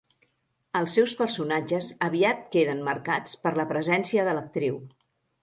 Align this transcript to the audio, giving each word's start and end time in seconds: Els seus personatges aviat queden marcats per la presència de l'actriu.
Els 0.77 0.95
seus 0.99 1.11
personatges 1.19 1.89
aviat 2.07 2.41
queden 2.57 2.81
marcats 2.89 3.37
per 3.45 3.53
la 3.61 3.67
presència 3.75 4.27
de 4.31 4.35
l'actriu. 4.41 4.83